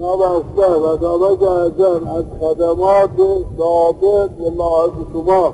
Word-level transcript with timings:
جنابها 0.00 0.42
وتوجه 0.78 1.68
جمع 1.78 2.22
خدمات 2.40 3.10
ضابط 3.58 4.30
للعاصمات 4.40 5.52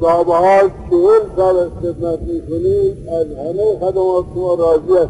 ضابعات 0.00 0.70
شهيل 0.90 1.22
سبع 1.36 1.68
خدمات 1.82 2.20
سنين 2.48 2.96
الهني 3.08 3.78
خدمات 3.80 4.24
راجية 4.58 5.08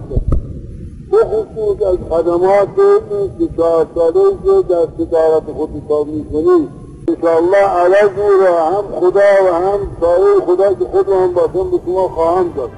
بخصوص 1.13 1.83
الخدمات 1.83 2.69
بشاركالية 3.39 4.63
در 4.69 4.87
تجارة 4.99 5.43
خود 5.57 5.71
تابعی 5.89 6.25
کنید 6.33 6.69
ان 7.09 7.17
شاء 7.23 7.39
الله 7.39 7.57
علاجی 7.57 8.29
را 8.41 8.65
هم 8.65 8.85
خدا 9.01 9.45
و 9.45 9.55
هم 9.55 9.81
سایر 10.01 10.41
خدا 10.47 10.75
که 10.75 10.85
خود 10.93 11.09
هم 11.09 11.33
باسم 11.33 11.71
به 11.71 11.81
شما 11.87 12.09
خواهم 12.09 12.53
داد 12.57 12.71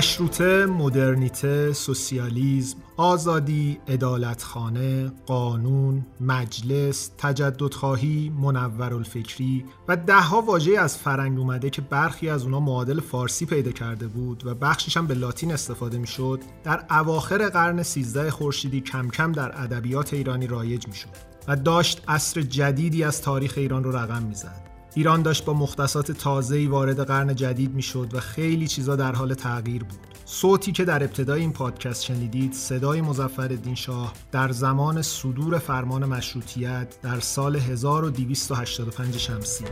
مشروطه، 0.00 0.66
مدرنیته، 0.66 1.72
سوسیالیسم، 1.72 2.76
آزادی، 2.96 3.78
عدالتخانه، 3.88 5.12
قانون، 5.26 6.06
مجلس، 6.20 7.10
تجددخواهی، 7.18 8.32
منورالفکری 8.40 9.64
و 9.88 9.96
دهها 9.96 10.40
واژه 10.42 10.78
از 10.78 10.98
فرنگ 10.98 11.38
اومده 11.38 11.70
که 11.70 11.82
برخی 11.82 12.28
از 12.28 12.42
اونا 12.42 12.60
معادل 12.60 13.00
فارسی 13.00 13.46
پیدا 13.46 13.70
کرده 13.70 14.06
بود 14.06 14.46
و 14.46 14.54
بخشش 14.54 14.96
هم 14.96 15.06
به 15.06 15.14
لاتین 15.14 15.52
استفاده 15.52 15.98
می‌شد 15.98 16.40
در 16.64 16.84
اواخر 16.90 17.48
قرن 17.48 17.82
13 17.82 18.30
خورشیدی 18.30 18.80
کم 18.80 19.08
کم 19.08 19.32
در 19.32 19.62
ادبیات 19.62 20.14
ایرانی 20.14 20.46
رایج 20.46 20.88
می‌شد 20.88 21.08
و 21.48 21.56
داشت 21.56 22.02
عصر 22.08 22.42
جدیدی 22.42 23.04
از 23.04 23.22
تاریخ 23.22 23.54
ایران 23.56 23.84
رو 23.84 23.96
رقم 23.96 24.22
می‌زد. 24.22 24.69
ایران 24.94 25.22
داشت 25.22 25.44
با 25.44 25.54
مختصات 25.54 26.12
تازه‌ای 26.12 26.66
وارد 26.66 27.00
قرن 27.00 27.34
جدید 27.34 27.74
می‌شد 27.74 28.08
و 28.12 28.20
خیلی 28.20 28.66
چیزا 28.66 28.96
در 28.96 29.12
حال 29.12 29.34
تغییر 29.34 29.84
بود. 29.84 29.98
صوتی 30.24 30.72
که 30.72 30.84
در 30.84 31.04
ابتدای 31.04 31.40
این 31.40 31.52
پادکست 31.52 32.04
شنیدید 32.04 32.52
صدای 32.52 33.00
مظفرالدین 33.00 33.74
شاه 33.74 34.12
در 34.32 34.50
زمان 34.52 35.02
صدور 35.02 35.58
فرمان 35.58 36.04
مشروطیت 36.04 37.00
در 37.02 37.20
سال 37.20 37.56
1285 37.56 39.16
شمسی 39.16 39.64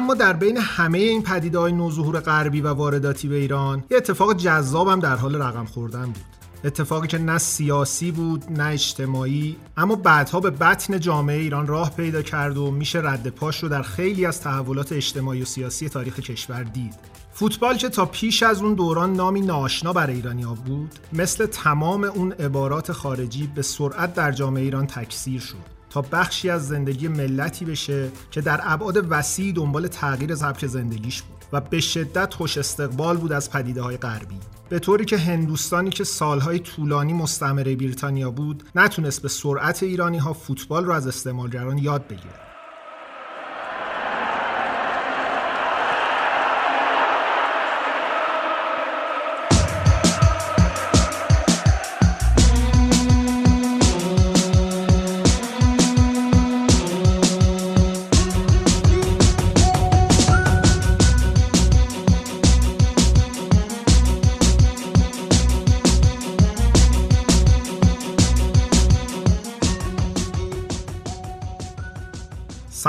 اما 0.00 0.14
در 0.14 0.32
بین 0.32 0.56
همه 0.56 0.98
این 0.98 1.22
پدیده 1.22 1.58
های 1.58 1.72
نوظهور 1.72 2.20
غربی 2.20 2.60
و 2.60 2.68
وارداتی 2.74 3.28
به 3.28 3.36
ایران 3.36 3.84
یه 3.90 3.96
اتفاق 3.96 4.36
جذاب 4.36 4.88
هم 4.88 5.00
در 5.00 5.16
حال 5.16 5.42
رقم 5.42 5.64
خوردن 5.64 6.04
بود. 6.04 6.24
اتفاقی 6.64 7.08
که 7.08 7.18
نه 7.18 7.38
سیاسی 7.38 8.10
بود 8.10 8.44
نه 8.50 8.64
اجتماعی 8.64 9.56
اما 9.76 9.94
بعدها 9.94 10.40
به 10.40 10.50
بطن 10.50 11.00
جامعه 11.00 11.38
ایران 11.38 11.66
راه 11.66 11.90
پیدا 11.90 12.22
کرد 12.22 12.56
و 12.56 12.70
میشه 12.70 12.98
رد 12.98 13.28
پاش 13.28 13.62
رو 13.62 13.68
در 13.68 13.82
خیلی 13.82 14.26
از 14.26 14.40
تحولات 14.40 14.92
اجتماعی 14.92 15.42
و 15.42 15.44
سیاسی 15.44 15.88
تاریخ 15.88 16.20
کشور 16.20 16.62
دید. 16.62 16.94
فوتبال 17.32 17.76
که 17.76 17.88
تا 17.88 18.06
پیش 18.06 18.42
از 18.42 18.62
اون 18.62 18.74
دوران 18.74 19.12
نامی 19.12 19.40
ناشنا 19.40 19.92
برای 19.92 20.14
ایرانی 20.14 20.44
بود 20.66 20.98
مثل 21.12 21.46
تمام 21.46 22.04
اون 22.04 22.32
عبارات 22.32 22.92
خارجی 22.92 23.46
به 23.54 23.62
سرعت 23.62 24.14
در 24.14 24.32
جامعه 24.32 24.62
ایران 24.62 24.86
تکثیر 24.86 25.40
شد. 25.40 25.79
تا 25.90 26.02
بخشی 26.02 26.50
از 26.50 26.68
زندگی 26.68 27.08
ملتی 27.08 27.64
بشه 27.64 28.08
که 28.30 28.40
در 28.40 28.60
ابعاد 28.62 29.06
وسیع 29.10 29.52
دنبال 29.52 29.88
تغییر 29.88 30.34
سبک 30.34 30.66
زندگیش 30.66 31.22
بود 31.22 31.44
و 31.52 31.60
به 31.60 31.80
شدت 31.80 32.34
خوش 32.34 32.58
استقبال 32.58 33.16
بود 33.16 33.32
از 33.32 33.50
پدیده 33.50 33.82
های 33.82 33.96
غربی. 33.96 34.38
به 34.68 34.78
طوری 34.78 35.04
که 35.04 35.18
هندوستانی 35.18 35.90
که 35.90 36.04
سالهای 36.04 36.58
طولانی 36.58 37.12
مستعمره 37.12 37.76
بریتانیا 37.76 38.30
بود 38.30 38.62
نتونست 38.74 39.22
به 39.22 39.28
سرعت 39.28 39.82
ایرانی 39.82 40.18
ها 40.18 40.32
فوتبال 40.32 40.84
رو 40.84 40.92
از 40.92 41.06
استعمارگران 41.06 41.78
یاد 41.78 42.06
بگیره 42.06 42.49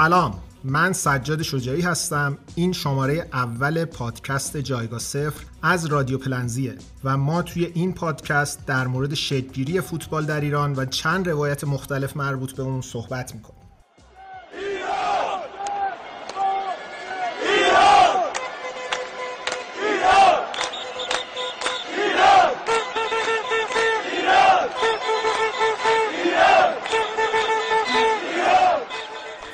سلام. 0.01 0.33
من 0.63 0.93
سجاد 0.93 1.41
شجاعی 1.41 1.81
هستم. 1.81 2.37
این 2.55 2.73
شماره 2.73 3.27
اول 3.33 3.85
پادکست 3.85 4.57
جایگاه 4.57 4.99
صفر 4.99 5.45
از 5.61 5.85
رادیو 5.85 6.17
پلنزیه 6.17 6.77
و 7.03 7.17
ما 7.17 7.41
توی 7.41 7.65
این 7.65 7.93
پادکست 7.93 8.65
در 8.65 8.87
مورد 8.87 9.13
شکلگیری 9.13 9.81
فوتبال 9.81 10.25
در 10.25 10.41
ایران 10.41 10.73
و 10.75 10.85
چند 10.85 11.29
روایت 11.29 11.63
مختلف 11.63 12.17
مربوط 12.17 12.51
به 12.51 12.63
اون 12.63 12.81
صحبت 12.81 13.35
می‌کنیم. 13.35 13.60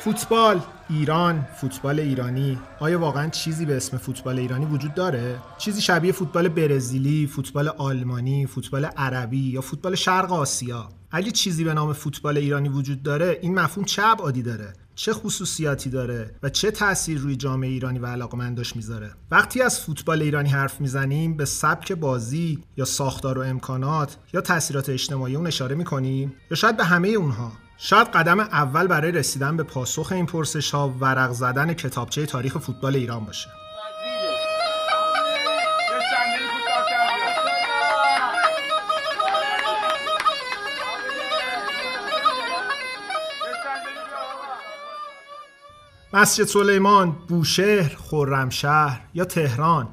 فوتبال. 0.07 0.62
ایران 0.90 1.45
فوتبال 1.62 2.00
ایرانی. 2.00 2.59
آیا 2.79 3.00
واقعا 3.00 3.29
چیزی 3.29 3.66
به 3.66 3.78
اسم 3.78 3.97
فوتبال 3.97 4.40
ایرانی 4.40 4.66
وجود 4.66 4.94
داره؟ 4.94 5.40
چیزی 5.57 5.81
شبیه 5.81 6.12
فوتبال 6.12 6.47
برزیلی 6.47 7.28
فوتبال 7.28 7.68
آلمانی 7.68 8.45
فوتبال 8.45 8.85
عربی 8.85 9.51
یا 9.51 9.62
فوتبال 9.62 9.95
شرق 9.95 10.34
آسیا؟ 10.34 10.90
اگه 11.12 11.31
چیزی 11.31 11.63
به 11.63 11.73
نام 11.73 11.94
فوتبال 11.94 12.38
ایرانی 12.38 12.69
وجود 12.69 13.03
داره 13.03 13.40
این 13.41 13.59
مفهوم 13.59 13.85
چه 13.85 14.06
ابعادی 14.06 14.41
داره؟ 14.41 14.73
چه 14.95 15.13
خصوصیاتی 15.13 15.90
داره؟ 15.90 16.35
و 16.44 16.50
چه 16.50 16.72
تاثیر 16.72 17.19
روی 17.19 17.35
جامعه 17.35 17.69
ایرانی 17.69 18.00
و 18.00 18.06
علاقمنداش 18.06 18.75
می‌ذاره؟ 18.75 19.12
وقتی 19.31 19.62
از 19.62 19.79
فوتبال 19.79 20.22
ایرانی 20.22 20.50
حرف 20.50 20.81
می‌زنیم 20.81 21.38
به 21.38 21.45
سبک 21.45 21.91
بازی 21.91 22.63
یا 22.78 22.85
ساختار 22.85 23.38
و 23.38 23.41
امکانات 23.41 24.18
یا 24.34 24.41
تاثیرات 24.41 24.89
اجتماعی 24.89 25.35
اون 25.35 25.47
اشاره 25.47 25.75
می‌کنیم؟ 25.75 26.34
یا 26.51 26.57
شاید 26.57 26.78
به 26.78 26.84
همه 26.84 27.07
اونها؟ 27.07 27.51
شاید 27.79 28.07
قدم 28.07 28.39
اول 28.39 28.88
برای 28.88 29.12
رسیدن 29.12 29.57
به 29.57 29.63
پاسخ 29.63 30.12
این 30.12 30.25
پرسش 30.25 30.71
ها 30.71 30.89
ورق 31.00 31.31
زدن 31.31 31.74
کتابچه 31.74 32.25
تاریخ 32.25 32.57
فوتبال 32.57 32.95
ایران 32.95 33.25
باشه. 33.25 33.50
مسجد 46.13 46.44
سلیمان، 46.45 47.12
بوشهر، 47.12 47.95
خرمشهر 47.95 49.01
یا 49.13 49.25
تهران 49.25 49.88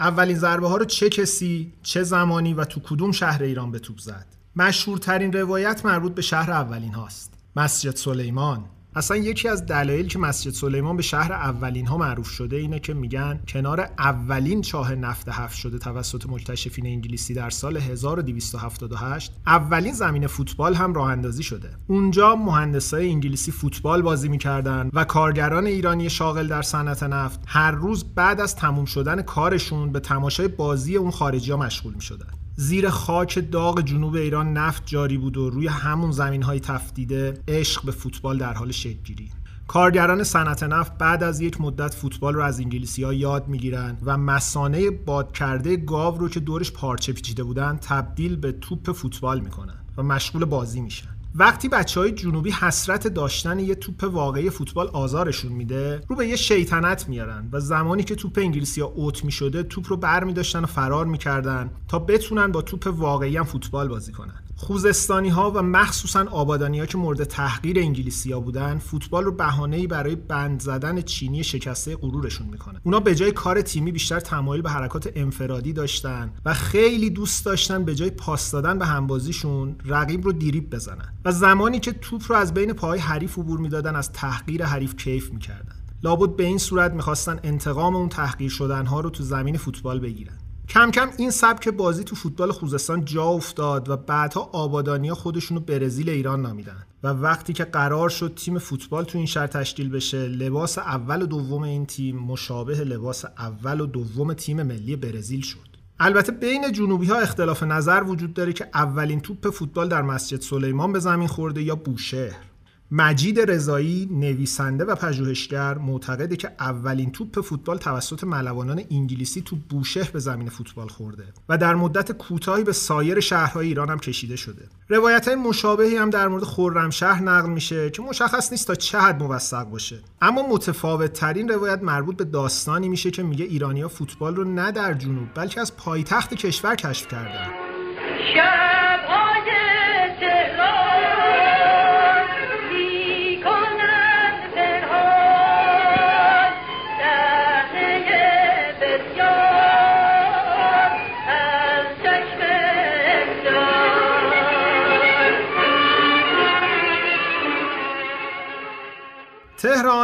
اولین 0.00 0.36
ضربه 0.38 0.68
ها 0.68 0.76
رو 0.76 0.84
چه 0.84 1.08
کسی، 1.08 1.72
چه 1.82 2.02
زمانی 2.02 2.54
و 2.54 2.64
تو 2.64 2.80
کدوم 2.80 3.12
شهر 3.12 3.42
ایران 3.42 3.70
به 3.70 3.78
توپ 3.78 3.98
زد؟ 3.98 4.37
مشهورترین 4.56 5.32
روایت 5.32 5.84
مربوط 5.84 6.14
به 6.14 6.22
شهر 6.22 6.50
اولین 6.50 6.94
هاست. 6.94 7.34
مسجد 7.56 7.96
سلیمان. 7.96 8.64
اصلا 8.94 9.16
یکی 9.16 9.48
از 9.48 9.66
دلایلی 9.66 10.08
که 10.08 10.18
مسجد 10.18 10.50
سلیمان 10.50 10.96
به 10.96 11.02
شهر 11.02 11.32
اولین 11.32 11.86
ها 11.86 11.96
معروف 11.96 12.28
شده 12.28 12.56
اینه 12.56 12.78
که 12.80 12.94
میگن 12.94 13.40
کنار 13.48 13.80
اولین 13.98 14.62
چاه 14.62 14.94
نفت 14.94 15.28
حفر 15.28 15.56
شده 15.56 15.78
توسط 15.78 16.26
مکتشفین 16.28 16.86
انگلیسی 16.86 17.34
در 17.34 17.50
سال 17.50 17.76
1278 17.76 19.32
اولین 19.46 19.92
زمین 19.92 20.26
فوتبال 20.26 20.74
هم 20.74 20.94
راه 20.94 21.08
اندازی 21.08 21.42
شده. 21.42 21.70
اونجا 21.86 22.36
مهندسای 22.36 23.08
انگلیسی 23.10 23.52
فوتبال 23.52 24.02
بازی 24.02 24.28
می‌کردن 24.28 24.90
و 24.92 25.04
کارگران 25.04 25.66
ایرانی 25.66 26.10
شاغل 26.10 26.46
در 26.46 26.62
صنعت 26.62 27.02
نفت 27.02 27.40
هر 27.46 27.70
روز 27.70 28.14
بعد 28.14 28.40
از 28.40 28.56
تموم 28.56 28.84
شدن 28.84 29.22
کارشون 29.22 29.92
به 29.92 30.00
تماشای 30.00 30.48
بازی 30.48 30.96
اون 30.96 31.10
خارجی 31.10 31.50
ها 31.50 31.56
مشغول 31.56 31.94
می‌شدن. 31.94 32.47
زیر 32.60 32.90
خاک 32.90 33.50
داغ 33.50 33.80
جنوب 33.80 34.14
ایران 34.14 34.52
نفت 34.52 34.82
جاری 34.86 35.18
بود 35.18 35.36
و 35.36 35.50
روی 35.50 35.66
همون 35.66 36.10
زمین 36.10 36.42
های 36.42 36.60
تفدیده 36.60 37.40
عشق 37.48 37.84
به 37.84 37.92
فوتبال 37.92 38.38
در 38.38 38.54
حال 38.54 38.70
شکلگیری. 38.70 39.30
کارگران 39.66 40.24
صنعت 40.24 40.62
نفت 40.62 40.98
بعد 40.98 41.22
از 41.22 41.40
یک 41.40 41.60
مدت 41.60 41.94
فوتبال 41.94 42.34
رو 42.34 42.42
از 42.42 42.60
انگلیسی 42.60 43.02
ها 43.02 43.14
یاد 43.14 43.48
می‌گیرن 43.48 43.96
و 44.04 44.18
مسانه 44.18 44.90
باد 44.90 45.32
کرده 45.32 45.76
گاو 45.76 46.18
رو 46.18 46.28
که 46.28 46.40
دورش 46.40 46.72
پارچه 46.72 47.12
پیچیده 47.12 47.42
بودن 47.42 47.78
تبدیل 47.82 48.36
به 48.36 48.52
توپ 48.52 48.92
فوتبال 48.92 49.40
می‌کنن 49.40 49.78
و 49.96 50.02
مشغول 50.02 50.44
بازی 50.44 50.80
میشن. 50.80 51.17
وقتی 51.34 51.68
بچه 51.68 52.00
های 52.00 52.12
جنوبی 52.12 52.50
حسرت 52.50 53.08
داشتن 53.08 53.58
یه 53.58 53.74
توپ 53.74 54.04
واقعی 54.04 54.50
فوتبال 54.50 54.88
آزارشون 54.88 55.52
میده 55.52 56.02
رو 56.08 56.16
به 56.16 56.26
یه 56.26 56.36
شیطنت 56.36 57.08
میارن 57.08 57.48
و 57.52 57.60
زمانی 57.60 58.02
که 58.02 58.14
توپ 58.14 58.38
انگلیسی 58.38 58.80
ها 58.80 58.86
اوت 58.86 59.24
می‌شده 59.24 59.62
توپ 59.62 59.84
رو 59.88 59.96
بر 59.96 60.24
میداشتن 60.24 60.64
و 60.64 60.66
فرار 60.66 61.06
می‌کردن 61.06 61.70
تا 61.88 61.98
بتونن 61.98 62.52
با 62.52 62.62
توپ 62.62 62.92
واقعی 62.96 63.36
هم 63.36 63.44
فوتبال 63.44 63.88
بازی 63.88 64.12
کنن. 64.12 64.42
خوزستانی 64.60 65.28
ها 65.28 65.50
و 65.50 65.62
مخصوصا 65.62 66.24
آبادانی 66.30 66.80
ها 66.80 66.86
که 66.86 66.98
مورد 66.98 67.24
تحقیر 67.24 67.78
انگلیسی 67.78 68.32
ها 68.32 68.40
بودن 68.40 68.78
فوتبال 68.78 69.24
رو 69.24 69.32
بهانه‌ای 69.32 69.86
برای 69.86 70.16
بند 70.16 70.60
زدن 70.60 71.00
چینی 71.00 71.44
شکسته 71.44 71.96
غرورشون 71.96 72.46
می‌کنن 72.46 72.80
اونا 72.84 73.00
به 73.00 73.14
جای 73.14 73.32
کار 73.32 73.62
تیمی 73.62 73.92
بیشتر 73.92 74.20
تمایل 74.20 74.62
به 74.62 74.70
حرکات 74.70 75.12
انفرادی 75.14 75.72
داشتن 75.72 76.32
و 76.44 76.54
خیلی 76.54 77.10
دوست 77.10 77.44
داشتن 77.44 77.84
به 77.84 77.94
جای 77.94 78.10
پاس 78.10 78.50
دادن 78.50 78.78
به 78.78 78.86
همبازیشون 78.86 79.76
رقیب 79.84 80.24
رو 80.24 80.32
دیریب 80.32 80.74
بزنن 80.74 81.14
و 81.24 81.32
زمانی 81.32 81.80
که 81.80 81.92
توپ 81.92 82.22
رو 82.28 82.36
از 82.36 82.54
بین 82.54 82.72
پاهای 82.72 82.98
حریف 82.98 83.38
عبور 83.38 83.58
می‌دادن 83.60 83.96
از 83.96 84.12
تحقیر 84.12 84.64
حریف 84.64 84.96
کیف 84.96 85.32
می‌کردن. 85.32 85.74
لابد 86.02 86.36
به 86.36 86.44
این 86.44 86.58
صورت 86.58 86.92
می‌خواستن 86.92 87.40
انتقام 87.42 87.96
اون 87.96 88.08
تحقیر 88.08 88.50
شدن 88.50 88.86
ها 88.86 89.00
رو 89.00 89.10
تو 89.10 89.22
زمین 89.22 89.56
فوتبال 89.56 90.00
بگیرن. 90.00 90.38
کم 90.68 90.90
کم 90.90 91.10
این 91.16 91.30
سبک 91.30 91.68
بازی 91.68 92.04
تو 92.04 92.16
فوتبال 92.16 92.52
خوزستان 92.52 93.04
جا 93.04 93.24
افتاد 93.24 93.88
و 93.88 93.96
بعدها 93.96 94.50
آبادانیا 94.52 95.14
خودشونو 95.14 95.60
برزیل 95.60 96.08
ایران 96.08 96.42
نامیدن. 96.42 96.86
و 97.02 97.08
وقتی 97.08 97.52
که 97.52 97.64
قرار 97.64 98.08
شد 98.08 98.34
تیم 98.36 98.58
فوتبال 98.58 99.04
تو 99.04 99.18
این 99.18 99.26
شهر 99.26 99.46
تشکیل 99.46 99.88
بشه 99.88 100.26
لباس 100.26 100.78
اول 100.78 101.22
و 101.22 101.26
دوم 101.26 101.62
این 101.62 101.86
تیم 101.86 102.16
مشابه 102.16 102.74
لباس 102.74 103.24
اول 103.24 103.80
و 103.80 103.86
دوم 103.86 104.32
تیم 104.32 104.62
ملی 104.62 104.96
برزیل 104.96 105.40
شد. 105.40 105.68
البته 106.00 106.32
بین 106.32 106.72
جنوبی 106.72 107.06
ها 107.06 107.16
اختلاف 107.16 107.62
نظر 107.62 108.04
وجود 108.06 108.34
داره 108.34 108.52
که 108.52 108.68
اولین 108.74 109.20
توپ 109.20 109.50
فوتبال 109.50 109.88
در 109.88 110.02
مسجد 110.02 110.40
سلیمان 110.40 110.92
به 110.92 110.98
زمین 110.98 111.28
خورده 111.28 111.62
یا 111.62 111.74
بوشهر. 111.74 112.47
مجید 112.90 113.50
رضایی 113.50 114.08
نویسنده 114.12 114.84
و 114.84 114.94
پژوهشگر 114.94 115.78
معتقده 115.78 116.36
که 116.36 116.50
اولین 116.60 117.12
توپ 117.12 117.40
فوتبال 117.40 117.78
توسط 117.78 118.24
ملوانان 118.24 118.82
انگلیسی 118.90 119.42
تو 119.42 119.56
بوشهر 119.70 120.10
به 120.10 120.18
زمین 120.18 120.48
فوتبال 120.48 120.88
خورده 120.88 121.24
و 121.48 121.58
در 121.58 121.74
مدت 121.74 122.12
کوتاهی 122.12 122.64
به 122.64 122.72
سایر 122.72 123.20
شهرهای 123.20 123.66
ایران 123.66 123.90
هم 123.90 123.98
کشیده 123.98 124.36
شده. 124.36 124.68
روایت 124.88 125.28
های 125.28 125.36
مشابهی 125.36 125.96
هم 125.96 126.10
در 126.10 126.28
مورد 126.28 126.44
خرمشهر 126.44 127.22
نقل 127.22 127.50
میشه 127.50 127.90
که 127.90 128.02
مشخص 128.02 128.52
نیست 128.52 128.66
تا 128.66 128.74
چه 128.74 128.98
حد 128.98 129.22
موثق 129.22 129.64
باشه. 129.64 129.98
اما 130.22 130.48
متفاوت 130.48 131.12
ترین 131.12 131.48
روایت 131.48 131.82
مربوط 131.82 132.16
به 132.16 132.24
داستانی 132.24 132.88
میشه 132.88 133.10
که 133.10 133.22
میگه 133.22 133.44
ایرانیا 133.44 133.88
فوتبال 133.88 134.36
رو 134.36 134.44
نه 134.44 134.72
در 134.72 134.94
جنوب 134.94 135.28
بلکه 135.34 135.60
از 135.60 135.76
پایتخت 135.76 136.34
کشور 136.34 136.74
کشف 136.74 137.08
کردن. 137.08 137.48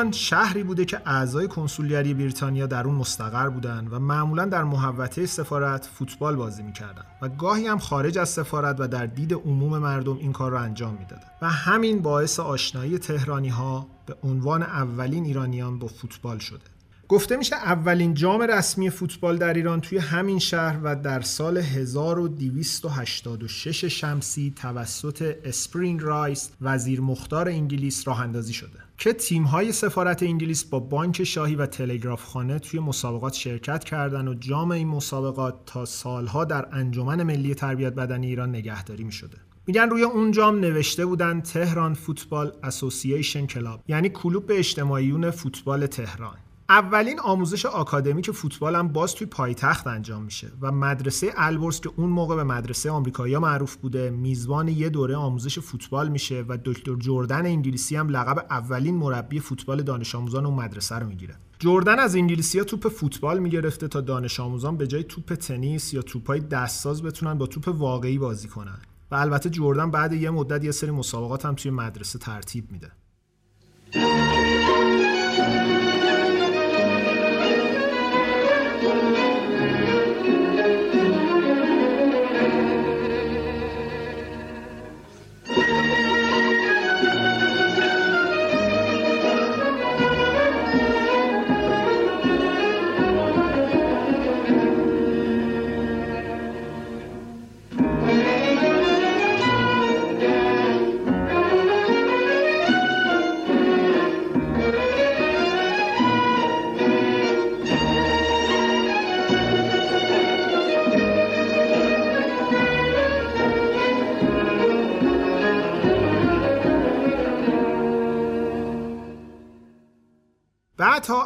تهران 0.04 0.12
شهری 0.12 0.62
بوده 0.62 0.84
که 0.84 1.00
اعضای 1.06 1.48
کنسولگری 1.48 2.14
بریتانیا 2.14 2.66
در 2.66 2.84
اون 2.84 2.94
مستقر 2.94 3.48
بودن 3.48 3.88
و 3.90 3.98
معمولا 3.98 4.44
در 4.44 4.64
محوطه 4.64 5.26
سفارت 5.26 5.86
فوتبال 5.86 6.36
بازی 6.36 6.62
می‌کردن 6.62 7.02
و 7.22 7.28
گاهی 7.28 7.66
هم 7.66 7.78
خارج 7.78 8.18
از 8.18 8.28
سفارت 8.28 8.76
و 8.78 8.88
در 8.88 9.06
دید 9.06 9.32
عموم 9.32 9.78
مردم 9.78 10.16
این 10.16 10.32
کار 10.32 10.50
رو 10.50 10.56
انجام 10.56 10.94
می‌دادن. 10.94 11.26
و 11.42 11.50
همین 11.50 12.02
باعث 12.02 12.40
آشنایی 12.40 12.98
تهرانی 12.98 13.48
ها 13.48 13.86
به 14.06 14.16
عنوان 14.22 14.62
اولین 14.62 15.24
ایرانیان 15.24 15.78
با 15.78 15.86
فوتبال 15.86 16.38
شده. 16.38 16.73
گفته 17.14 17.36
میشه 17.36 17.56
اولین 17.56 18.14
جام 18.14 18.42
رسمی 18.42 18.90
فوتبال 18.90 19.38
در 19.38 19.54
ایران 19.54 19.80
توی 19.80 19.98
همین 19.98 20.38
شهر 20.38 20.80
و 20.82 20.96
در 20.96 21.20
سال 21.20 21.58
1286 21.58 23.84
شمسی 23.84 24.52
توسط 24.56 25.36
اسپرینگ 25.44 26.02
رایس 26.02 26.50
وزیر 26.60 27.00
مختار 27.00 27.48
انگلیس 27.48 28.08
راه 28.08 28.20
اندازی 28.20 28.52
شده 28.52 28.78
که 28.98 29.12
تیم‌های 29.12 29.72
سفارت 29.72 30.22
انگلیس 30.22 30.64
با 30.64 30.80
بانک 30.80 31.24
شاهی 31.24 31.54
و 31.54 31.66
تلگراف 31.66 32.24
خانه 32.24 32.58
توی 32.58 32.80
مسابقات 32.80 33.34
شرکت 33.34 33.84
کردند 33.84 34.28
و 34.28 34.34
جام 34.34 34.70
این 34.70 34.88
مسابقات 34.88 35.54
تا 35.66 35.84
سالها 35.84 36.44
در 36.44 36.68
انجمن 36.72 37.22
ملی 37.22 37.54
تربیت 37.54 37.94
بدنی 37.94 38.26
ایران 38.26 38.48
نگهداری 38.48 39.04
می‌شده. 39.04 39.36
میگن 39.66 39.90
روی 39.90 40.02
اون 40.02 40.30
جام 40.30 40.60
نوشته 40.60 41.06
بودن 41.06 41.40
تهران 41.40 41.94
فوتبال 41.94 42.52
اسوسییشن 42.62 43.46
کلاب 43.46 43.80
یعنی 43.88 44.08
کلوب 44.08 44.44
اجتماعیون 44.48 45.30
فوتبال 45.30 45.86
تهران 45.86 46.36
اولین 46.74 47.20
آموزش 47.20 47.66
آکادمیک 47.66 48.30
فوتبال 48.30 48.74
هم 48.76 48.88
باز 48.88 49.14
توی 49.14 49.26
پایتخت 49.26 49.86
انجام 49.86 50.22
میشه 50.22 50.52
و 50.60 50.72
مدرسه 50.72 51.32
البرز 51.36 51.80
که 51.80 51.90
اون 51.96 52.10
موقع 52.10 52.36
به 52.36 52.44
مدرسه 52.44 52.90
آمریکایی 52.90 53.38
معروف 53.38 53.76
بوده 53.76 54.10
میزبان 54.10 54.68
یه 54.68 54.88
دوره 54.88 55.16
آموزش 55.16 55.58
فوتبال 55.58 56.08
میشه 56.08 56.44
و 56.48 56.58
دکتر 56.64 56.94
جردن 56.94 57.46
انگلیسی 57.46 57.96
هم 57.96 58.08
لقب 58.08 58.46
اولین 58.50 58.96
مربی 58.96 59.40
فوتبال 59.40 59.82
دانش 59.82 60.14
آموزان 60.14 60.46
اون 60.46 60.54
مدرسه 60.54 60.98
رو 60.98 61.06
می‌گیره. 61.06 61.34
جردن 61.58 61.98
از 61.98 62.16
انگلیسی 62.16 62.58
ها 62.58 62.64
توپ 62.64 62.88
فوتبال 62.88 63.38
می‌گرفته 63.38 63.88
تا 63.88 64.00
دانش 64.00 64.40
آموزان 64.40 64.76
به 64.76 64.86
جای 64.86 65.04
توپ 65.04 65.34
تنیس 65.34 65.94
یا 65.94 66.02
توپای 66.02 66.40
دستساز 66.40 67.02
بتونن 67.02 67.34
با 67.34 67.46
توپ 67.46 67.68
واقعی 67.68 68.18
بازی 68.18 68.48
کنن. 68.48 68.78
و 69.10 69.14
البته 69.14 69.50
جردن 69.50 69.90
بعد 69.90 70.12
یه 70.12 70.30
مدت 70.30 70.64
یه 70.64 70.70
سری 70.70 70.90
مسابقات 70.90 71.46
هم 71.46 71.54
توی 71.54 71.70
مدرسه 71.70 72.18
ترتیب 72.18 72.72
میده. 72.72 72.90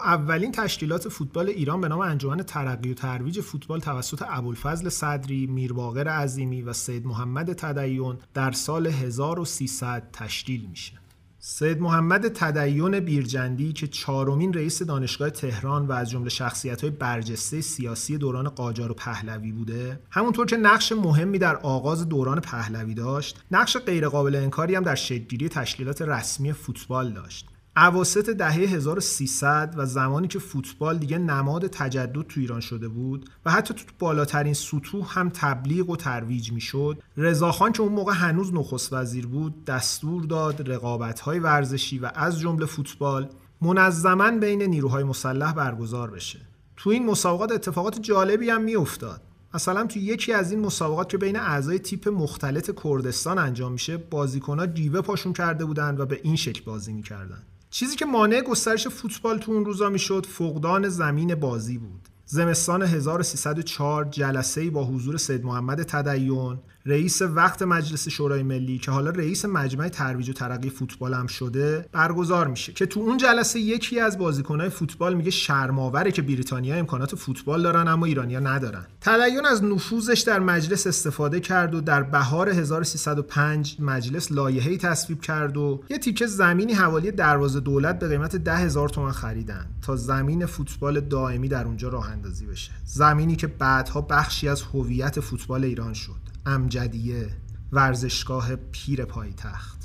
اولین 0.09 0.53
تشکیلات 0.53 1.09
فوتبال 1.09 1.49
ایران 1.49 1.81
به 1.81 1.89
نام 1.89 2.01
انجمن 2.01 2.43
ترقی 2.43 2.91
و 2.91 2.95
ترویج 2.95 3.41
فوتبال 3.41 3.81
توسط 3.81 4.25
ابوالفضل 4.29 4.89
صدری، 4.89 5.47
میرباقر 5.47 6.09
عظیمی 6.09 6.63
و 6.63 6.73
سید 6.73 7.07
محمد 7.07 7.53
تدیون 7.53 8.19
در 8.35 8.53
سال 8.53 8.87
1300 8.87 10.09
تشکیل 10.13 10.67
میشه. 10.71 10.93
سید 11.39 11.81
محمد 11.81 12.29
تدیون 12.29 13.01
بیرجندی 13.01 13.73
که 13.73 13.87
چهارمین 13.87 14.53
رئیس 14.53 14.83
دانشگاه 14.83 15.31
تهران 15.31 15.87
و 15.87 15.93
از 15.93 16.11
جمله 16.11 16.29
شخصیت‌های 16.29 16.91
برجسته 16.91 17.61
سیاسی 17.61 18.19
دوران 18.19 18.49
قاجار 18.49 18.91
و 18.91 18.95
پهلوی 18.95 19.53
بوده 19.53 20.01
همونطور 20.11 20.47
که 20.47 20.57
نقش 20.57 20.93
مهمی 20.93 21.39
در 21.39 21.57
آغاز 21.57 22.09
دوران 22.09 22.41
پهلوی 22.41 22.95
داشت 22.95 23.45
نقش 23.51 23.77
غیرقابل 23.77 24.35
انکاری 24.35 24.75
هم 24.75 24.83
در 24.83 24.95
شکلگیری 24.95 25.49
تشکیلات 25.49 26.03
رسمی 26.03 26.53
فوتبال 26.53 27.13
داشت 27.13 27.49
اواسط 27.79 28.31
دهه 28.31 28.55
1300 28.55 29.75
و 29.77 29.87
زمانی 29.87 30.29
که 30.29 30.39
فوتبال 30.39 30.99
دیگه 30.99 31.19
نماد 31.19 31.67
تجدد 31.67 32.23
تو 32.23 32.41
ایران 32.41 32.61
شده 32.61 32.89
بود 32.89 33.31
و 33.47 33.51
حتی 33.51 33.75
تو 33.75 33.85
بالاترین 33.99 34.55
سطوح 34.55 35.19
هم 35.19 35.29
تبلیغ 35.29 35.91
و 35.91 35.97
ترویج 35.97 36.53
می‌شد 36.53 37.03
رضاخان 37.17 37.73
که 37.73 37.83
اون 37.83 37.93
موقع 37.93 38.13
هنوز 38.13 38.55
نخست 38.55 38.93
وزیر 38.93 39.27
بود 39.27 39.65
دستور 39.65 40.25
داد 40.25 40.71
رقابت‌های 40.71 41.39
ورزشی 41.39 41.99
و 41.99 42.11
از 42.15 42.41
جمله 42.41 42.67
فوتبال 42.67 43.29
منظما 43.63 44.31
بین 44.31 44.63
نیروهای 44.63 45.05
مسلح 45.05 45.53
برگزار 45.53 46.11
بشه. 46.11 46.39
تو 46.77 46.91
این 46.91 47.07
مسابقات 47.07 47.53
اتفاقات 47.53 48.01
جالبی 48.01 48.51
هم 48.51 48.63
میافتاد. 48.63 49.21
مثلا 49.55 49.87
تو 49.87 49.99
یکی 49.99 50.33
از 50.33 50.51
این 50.53 50.61
مسابقات 50.61 51.09
که 51.09 51.19
بین 51.19 51.37
اعضای 51.37 51.79
تیپ 51.79 52.09
مختلط 52.09 52.71
کردستان 52.85 53.39
انجام 53.39 53.73
میشه 53.73 53.97
بازیکنها 53.97 54.67
جیوه 54.67 55.01
پاشون 55.01 55.33
کرده 55.33 55.65
بودن 55.65 55.97
و 55.99 56.07
به 56.07 56.21
این 56.23 56.37
شکل 56.37 56.65
بازی 56.65 56.93
می‌کردن. 56.93 57.43
چیزی 57.71 57.97
که 57.97 58.05
مانع 58.05 58.41
گسترش 58.41 58.89
فوتبال 58.89 59.39
تو 59.39 59.53
اون 59.53 59.65
روزا 59.65 59.89
می‌شد 59.89 60.27
فقدان 60.27 60.89
زمین 60.89 61.35
بازی 61.35 61.79
بود. 61.79 62.09
زمستان 62.27 62.83
1304 62.83 64.05
جلسه 64.05 64.71
با 64.71 64.85
حضور 64.85 65.17
سید 65.17 65.45
محمد 65.45 65.83
تدیون 65.83 66.59
رئیس 66.89 67.23
وقت 67.23 67.63
مجلس 67.63 68.09
شورای 68.09 68.43
ملی 68.43 68.79
که 68.79 68.91
حالا 68.91 69.11
رئیس 69.11 69.45
مجمع 69.45 69.89
ترویج 69.89 70.31
و 70.31 70.33
ترقی 70.33 70.71
فوتبال 70.71 71.15
هم 71.15 71.27
شده 71.27 71.89
برگزار 71.93 72.49
میشه. 72.49 72.73
که 72.73 72.87
تو 72.87 73.01
اون 73.01 73.17
جلسه 73.17 73.61
یکی 73.61 74.01
از 74.01 74.19
بازیکنهای 74.19 74.69
فوتبال 74.69 75.15
میگه 75.15 75.31
شرماوره 75.31 76.13
که 76.13 76.23
بریتانیا 76.23 76.77
امکانات 76.77 77.15
فوتبال 77.15 77.63
دارن 77.63 77.89
اما 77.89 78.07
ایرانیا 78.07 78.41
ندارن. 78.41 78.87
تدیون 79.01 79.47
از 79.47 79.65
نفوذش 79.65 80.21
در 80.21 80.39
مجلس 80.39 80.87
استفاده 80.87 81.41
کرد 81.41 81.75
و 81.75 81.81
در 81.81 82.03
بهار 82.03 82.49
1305 82.49 83.77
مجلس 83.81 84.33
لایحه‌ای 84.33 84.79
تصویب 84.79 85.21
کرد 85.21 85.57
و 85.57 85.83
یه 85.91 85.99
تیکه 85.99 86.27
زمینی 86.27 86.73
حوالی 86.73 87.11
دروازه 87.11 87.61
دولت 87.61 87.99
به 87.99 88.09
قیمت 88.09 88.37
10000 88.37 88.65
هزار 88.65 88.89
تومان 88.89 89.13
خریدن 89.13 89.67
تا 89.83 89.97
زمین 89.97 90.47
فوتبال 90.47 91.01
دائمی 91.01 91.49
در 91.49 91.65
اونجا 91.65 91.89
راه 91.89 92.11
اندازی 92.11 92.47
بشه. 92.47 92.73
زمینی 92.85 93.37
که 93.37 93.47
بعدها 93.47 94.01
بخشی 94.01 94.49
از 94.49 94.63
هویت 94.63 95.21
فوتبال 95.21 95.65
ایران 95.65 95.95
شد. 95.95 96.28
امجدیه 96.49 97.31
ورزشگاه 97.73 98.57
پیر 98.57 99.05
پایتخت. 99.05 99.78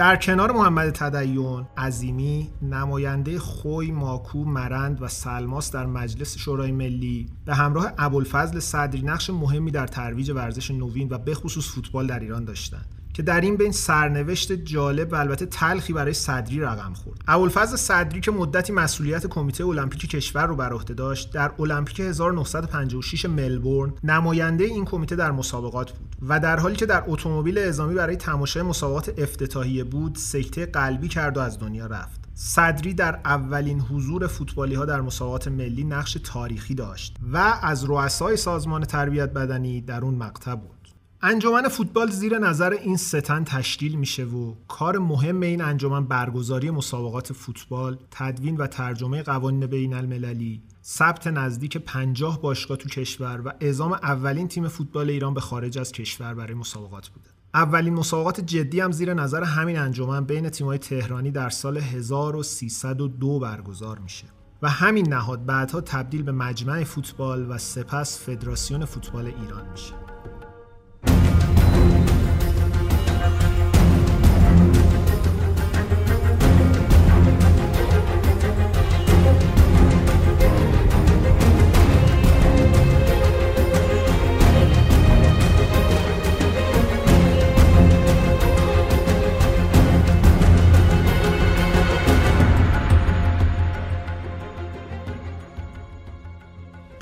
در 0.00 0.16
کنار 0.16 0.52
محمد 0.52 0.90
تدیون 0.90 1.66
عظیمی 1.76 2.50
نماینده 2.62 3.38
خوی 3.38 3.90
ماکو 3.90 4.44
مرند 4.44 5.02
و 5.02 5.08
سلماس 5.08 5.70
در 5.72 5.86
مجلس 5.86 6.38
شورای 6.38 6.72
ملی. 6.72 7.28
به 7.44 7.54
همراه 7.54 7.92
ابوالفضل 7.98 8.58
صدری 8.58 9.02
نقش 9.02 9.30
مهمی 9.30 9.70
در 9.70 9.86
ترویج 9.86 10.30
ورزش 10.30 10.70
نوین 10.70 11.08
و 11.08 11.18
بخصوص 11.18 11.74
فوتبال 11.74 12.06
در 12.06 12.20
ایران 12.20 12.44
داشتند. 12.44 12.99
که 13.14 13.22
در 13.22 13.40
این 13.40 13.56
بین 13.56 13.72
سرنوشت 13.72 14.52
جالب 14.52 15.12
و 15.12 15.14
البته 15.14 15.46
تلخی 15.46 15.92
برای 15.92 16.12
صدری 16.12 16.60
رقم 16.60 16.92
خورد. 16.92 17.20
ابوالفضل 17.28 17.76
صدری 17.76 18.20
که 18.20 18.30
مدتی 18.30 18.72
مسئولیت 18.72 19.26
کمیته 19.26 19.66
المپیک 19.66 20.10
کشور 20.10 20.46
رو 20.46 20.56
بر 20.56 20.72
عهده 20.72 20.94
داشت، 20.94 21.32
در 21.32 21.52
المپیک 21.58 22.00
1956 22.00 23.24
ملبورن 23.24 23.92
نماینده 24.04 24.64
این 24.64 24.84
کمیته 24.84 25.16
در 25.16 25.30
مسابقات 25.30 25.92
بود 25.92 26.16
و 26.28 26.40
در 26.40 26.60
حالی 26.60 26.76
که 26.76 26.86
در 26.86 27.04
اتومبیل 27.06 27.58
اعزامی 27.58 27.94
برای 27.94 28.16
تماشای 28.16 28.62
مسابقات 28.62 29.18
افتتاحیه 29.18 29.84
بود، 29.84 30.16
سکته 30.16 30.66
قلبی 30.66 31.08
کرد 31.08 31.36
و 31.36 31.40
از 31.40 31.58
دنیا 31.58 31.86
رفت. 31.86 32.20
صدری 32.34 32.94
در 32.94 33.20
اولین 33.24 33.80
حضور 33.80 34.26
فوتبالی 34.26 34.74
ها 34.74 34.84
در 34.84 35.00
مسابقات 35.00 35.48
ملی 35.48 35.84
نقش 35.84 36.16
تاریخی 36.24 36.74
داشت 36.74 37.16
و 37.32 37.58
از 37.62 37.84
رؤسای 37.84 38.36
سازمان 38.36 38.84
تربیت 38.84 39.32
بدنی 39.32 39.80
در 39.80 40.00
اون 40.00 40.14
مقطع 40.14 40.54
بود. 40.54 40.79
انجمن 41.22 41.68
فوتبال 41.68 42.10
زیر 42.10 42.38
نظر 42.38 42.70
این 42.70 42.96
ستن 42.96 43.44
تشکیل 43.44 43.94
میشه 43.94 44.24
و 44.24 44.54
کار 44.68 44.98
مهم 44.98 45.40
این 45.40 45.62
انجمن 45.62 46.04
برگزاری 46.04 46.70
مسابقات 46.70 47.32
فوتبال، 47.32 47.98
تدوین 48.10 48.56
و 48.56 48.66
ترجمه 48.66 49.22
قوانین 49.22 49.66
بین 49.66 49.94
المللی، 49.94 50.62
ثبت 50.84 51.26
نزدیک 51.26 51.76
50 51.76 52.40
باشگاه 52.40 52.76
تو 52.76 52.88
کشور 52.88 53.40
و 53.44 53.52
اعزام 53.60 53.92
اولین 53.92 54.48
تیم 54.48 54.68
فوتبال 54.68 55.10
ایران 55.10 55.34
به 55.34 55.40
خارج 55.40 55.78
از 55.78 55.92
کشور 55.92 56.34
برای 56.34 56.54
مسابقات 56.54 57.08
بوده. 57.08 57.30
اولین 57.54 57.94
مسابقات 57.94 58.40
جدی 58.40 58.80
هم 58.80 58.92
زیر 58.92 59.14
نظر 59.14 59.44
همین 59.44 59.78
انجمن 59.78 60.24
بین 60.24 60.48
تیم‌های 60.48 60.78
تهرانی 60.78 61.30
در 61.30 61.50
سال 61.50 61.78
1302 61.78 63.38
برگزار 63.38 63.98
میشه. 63.98 64.24
و 64.62 64.68
همین 64.68 65.08
نهاد 65.08 65.46
بعدها 65.46 65.80
تبدیل 65.80 66.22
به 66.22 66.32
مجمع 66.32 66.84
فوتبال 66.84 67.50
و 67.50 67.58
سپس 67.58 68.18
فدراسیون 68.18 68.84
فوتبال 68.84 69.26
ایران 69.26 69.70
میشه. 69.70 70.09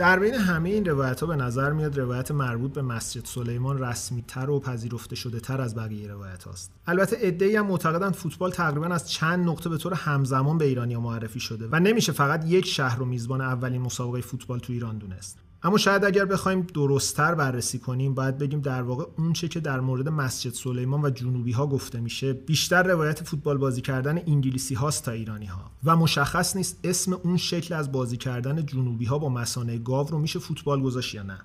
در 0.09 0.19
بین 0.19 0.35
همه 0.35 0.69
این 0.69 0.85
روایت 0.85 1.21
ها 1.21 1.27
به 1.27 1.37
نظر 1.37 1.73
میاد 1.73 1.99
روایت 1.99 2.31
مربوط 2.31 2.73
به 2.73 2.83
مسجد 2.83 3.25
سلیمان 3.25 3.79
رسمی 3.79 4.23
تر 4.23 4.51
و 4.51 4.61
پذیرفته 4.61 5.17
شده 5.17 5.41
تر 5.41 5.61
از 5.61 5.75
بقیه 5.75 6.09
روایت 6.09 6.45
هاست. 6.45 6.73
البته 6.87 7.17
ادعی 7.21 7.57
هم 7.57 7.67
معتقدن 7.67 8.11
فوتبال 8.11 8.51
تقریبا 8.51 8.87
از 8.87 9.11
چند 9.11 9.49
نقطه 9.49 9.69
به 9.69 9.79
طور 9.79 9.95
همزمان 9.95 10.59
به 10.59 10.65
ایرانیا 10.65 11.01
معرفی 11.01 11.41
شده 11.41 11.69
و 11.73 11.81
نمیشه 11.81 12.13
فقط 12.13 12.45
یک 12.47 12.67
شهر 12.67 12.99
رو 12.99 13.05
میزبان 13.05 13.41
اولین 13.41 13.81
مسابقه 13.81 14.21
فوتبال 14.21 14.59
تو 14.59 14.73
ایران 14.73 14.99
دونست. 14.99 15.39
اما 15.63 15.79
شاید 15.79 16.05
اگر 16.05 16.25
بخوایم 16.25 16.61
درستتر 16.61 17.35
بررسی 17.35 17.79
کنیم 17.79 18.15
باید 18.15 18.39
بگیم 18.39 18.61
در 18.61 18.83
واقع 18.83 19.05
اونچه 19.17 19.49
که 19.49 19.61
در 19.61 19.81
مورد 19.81 20.09
مسجد 20.09 20.53
سلیمان 20.53 21.05
و 21.05 21.11
جنوبی 21.11 21.53
ها 21.53 21.67
گفته 21.67 22.01
میشه 22.01 22.33
بیشتر 22.33 22.83
روایت 22.83 23.23
فوتبال 23.23 23.59
بازی 23.59 23.81
کردن 23.81 24.19
انگلیسی 24.19 24.75
هاست 24.75 25.05
تا 25.05 25.13
ایرانی 25.13 25.47
ها 25.47 25.71
و 25.85 25.97
مشخص 25.97 26.57
نیست 26.57 26.79
اسم 26.85 27.13
اون 27.13 27.37
شکل 27.37 27.75
از 27.75 27.93
بازی 27.93 28.17
کردن 28.17 28.67
جنوبی 28.67 29.05
ها 29.05 29.19
با 29.19 29.29
مسانه 29.29 29.79
گاو 29.79 30.09
رو 30.09 30.19
میشه 30.19 30.39
فوتبال 30.39 30.83
گذاشت 30.83 31.15
یا 31.15 31.23
نه. 31.23 31.39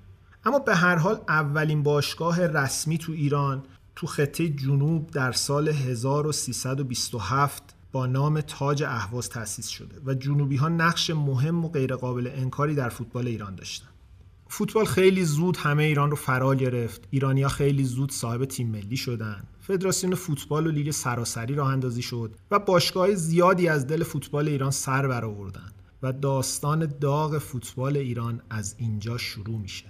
اما 0.46 0.60
به 0.60 0.76
هر 0.76 0.96
حال 0.96 1.22
اولین 1.28 1.84
باشگاه 1.84 2.48
رسمی 2.48 2.98
تو 2.98 3.12
ایران 3.12 3.64
تو 3.96 4.08
خطه 4.08 4.50
جنوب 4.50 5.12
در 5.12 5.32
سال 5.32 5.70
1327 5.70 7.64
با 7.92 8.06
نام 8.06 8.42
تاج 8.42 8.84
اهواز 8.84 9.30
تأسیس 9.30 9.68
شده 9.68 10.02
و 10.06 10.14
جنوبی 10.14 10.56
ها 10.56 10.70
نقش 10.70 11.10
مهم 11.10 11.66
و 11.66 11.70
غیرقابل 11.70 12.32
انکاری 12.36 12.76
در 12.76 12.90
فوتبال 12.90 13.28
ایران 13.28 13.56
داشتن. 13.56 13.93
فوتبال 14.54 14.86
خیلی 14.86 15.26
زود 15.26 15.58
همه 15.58 15.84
ایران 15.84 16.10
رو 16.10 16.16
فرا 16.16 16.56
گرفت. 16.56 17.08
ایرانیا 17.10 17.48
خیلی 17.48 17.84
زود 17.84 18.12
صاحب 18.12 18.46
تیم 18.46 18.68
ملی 18.68 18.98
شدن. 18.98 19.44
فدراسیون 19.60 20.16
فوتبال 20.16 20.68
و 20.68 20.72
لیگ 20.72 20.92
سراسری 20.92 21.56
راه 21.56 21.68
اندازی 21.68 22.02
شد 22.02 22.36
و 22.52 22.60
باشگاه 22.60 23.16
زیادی 23.16 23.68
از 23.68 23.88
دل 23.88 24.04
فوتبال 24.04 24.48
ایران 24.48 24.72
سر 24.72 25.08
برآوردن 25.08 25.72
و 26.04 26.14
داستان 26.14 26.94
داغ 27.02 27.38
فوتبال 27.38 27.98
ایران 27.98 28.42
از 28.50 28.76
اینجا 28.78 29.18
شروع 29.18 29.60
میشه. 29.60 29.86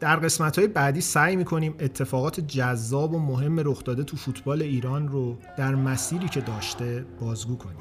در 0.00 0.16
قسمت 0.16 0.58
های 0.58 0.68
بعدی 0.68 1.00
سعی 1.00 1.36
می‌کنیم 1.36 1.74
اتفاقات 1.80 2.40
جذاب 2.40 3.14
و 3.14 3.18
مهم 3.18 3.60
رخ 3.60 3.84
داده 3.84 4.04
تو 4.04 4.16
فوتبال 4.16 4.62
ایران 4.62 5.08
رو 5.08 5.38
در 5.58 5.74
مسیری 5.74 6.28
که 6.28 6.40
داشته 6.40 7.06
بازگو 7.20 7.56
کنیم. 7.56 7.76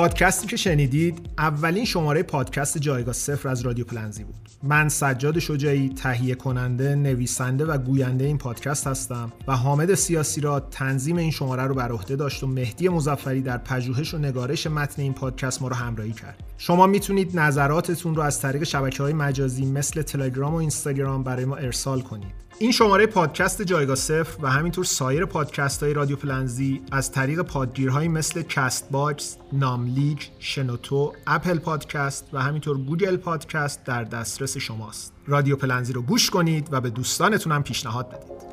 پادکستی 0.00 0.46
که 0.46 0.56
شنیدید 0.56 1.30
اولین 1.38 1.84
شماره 1.84 2.22
پادکست 2.22 2.78
جایگاه 2.78 3.14
صفر 3.14 3.48
از 3.48 3.60
رادیو 3.62 3.84
پلنزی 3.84 4.24
بود. 4.24 4.48
من 4.62 4.88
سجاد 4.88 5.38
شجاعی 5.38 5.88
تهیه 5.88 6.34
کننده 6.34 6.94
نویسنده 6.94 7.64
و 7.64 7.78
گوینده 7.78 8.24
این 8.24 8.38
پادکست 8.38 8.86
هستم 8.86 9.32
و 9.48 9.56
حامد 9.56 9.94
سیاسی 9.94 10.40
را 10.40 10.60
تنظیم 10.60 11.16
این 11.16 11.30
شماره 11.30 11.62
رو 11.62 11.74
بر 11.74 11.92
عهده 11.92 12.16
داشت 12.16 12.42
و 12.42 12.46
مهدی 12.46 12.88
مزفری 12.88 13.42
در 13.42 13.58
پژوهش 13.58 14.14
و 14.14 14.18
نگارش 14.18 14.66
متن 14.66 15.02
این 15.02 15.12
پادکست 15.12 15.62
ما 15.62 15.68
رو 15.68 15.74
همراهی 15.74 16.12
کرد. 16.12 16.42
شما 16.58 16.86
می‌تونید 16.86 17.38
نظراتتون 17.38 18.14
رو 18.14 18.22
از 18.22 18.40
طریق 18.40 18.64
شبکه 18.64 19.02
های 19.02 19.12
مجازی 19.12 19.66
مثل 19.66 20.02
تلگرام 20.02 20.54
و 20.54 20.56
اینستاگرام 20.56 21.22
برای 21.22 21.44
ما 21.44 21.56
ارسال 21.56 22.00
کنید. 22.00 22.49
این 22.62 22.72
شماره 22.72 23.06
پادکست 23.06 23.62
جایگاه 23.62 23.96
صفر 23.96 24.44
و 24.44 24.50
همینطور 24.50 24.84
سایر 24.84 25.24
پادکست 25.24 25.82
های 25.82 25.94
رادیو 25.94 26.16
پلنزی 26.16 26.82
از 26.92 27.12
طریق 27.12 27.42
پادگیرهایی 27.42 28.08
مثل 28.08 28.42
کست 28.42 28.90
باکس، 28.90 29.36
ناملیک، 29.52 30.18
شنوتو، 30.38 31.12
اپل 31.26 31.58
پادکست 31.58 32.28
و 32.32 32.42
همینطور 32.42 32.78
گوگل 32.78 33.16
پادکست 33.16 33.84
در 33.84 34.04
دسترس 34.04 34.56
شماست. 34.56 35.12
رادیو 35.26 35.56
پلنزی 35.56 35.92
رو 35.92 36.02
گوش 36.02 36.30
کنید 36.30 36.68
و 36.72 36.80
به 36.80 36.90
دوستانتون 36.90 37.52
هم 37.52 37.62
پیشنهاد 37.62 38.08
بدید. 38.08 38.50